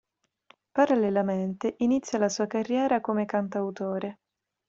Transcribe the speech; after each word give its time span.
Parallelamente 0.73 1.75
inizia 1.77 2.17
la 2.17 2.27
sua 2.27 2.47
carriera 2.47 3.01
come 3.01 3.25
cantautore. 3.25 4.17